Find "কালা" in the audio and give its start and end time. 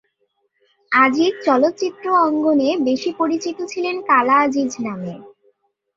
4.01-4.35